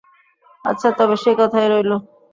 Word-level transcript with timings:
আচ্ছা, 0.65 0.89
তবে 0.97 1.15
সেই 1.23 1.35
কথাই 1.39 1.67
রইল। 1.69 1.91